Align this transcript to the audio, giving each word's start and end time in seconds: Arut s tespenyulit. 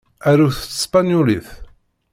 Arut 0.29 0.55
s 0.61 0.65
tespenyulit. 0.69 1.47